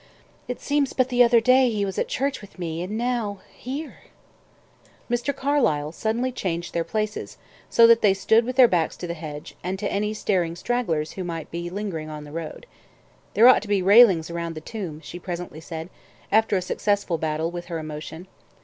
"It 0.47 0.59
seems 0.59 0.93
but 0.93 1.09
the 1.09 1.23
other 1.23 1.39
day 1.39 1.69
he 1.69 1.85
was 1.85 1.99
at 1.99 2.07
church 2.07 2.41
with 2.41 2.57
me, 2.57 2.81
and 2.81 2.97
now 2.97 3.41
here!" 3.55 3.97
Mr. 5.11 5.31
Carlyle 5.31 5.91
suddenly 5.91 6.31
changed 6.31 6.73
their 6.73 6.83
places, 6.83 7.37
so 7.69 7.85
that 7.85 8.01
they 8.01 8.15
stood 8.15 8.43
with 8.43 8.55
their 8.55 8.67
backs 8.67 8.97
to 8.97 9.05
the 9.05 9.13
hedge, 9.13 9.55
and 9.63 9.77
to 9.77 9.91
any 9.91 10.15
staring 10.15 10.55
stragglers 10.55 11.11
who 11.11 11.23
might 11.23 11.51
be 11.51 11.69
lingering 11.69 12.09
on 12.09 12.23
the 12.23 12.31
road. 12.31 12.65
"There 13.35 13.47
ought 13.47 13.61
to 13.61 13.67
be 13.67 13.83
railings 13.83 14.31
round 14.31 14.55
the 14.55 14.59
tomb," 14.59 15.01
she 15.03 15.19
presently 15.19 15.61
said, 15.61 15.91
after 16.31 16.57
a 16.57 16.63
successful 16.63 17.19
battle 17.19 17.51
with 17.51 17.65
her 17.65 17.77
emotion. 17.77 18.25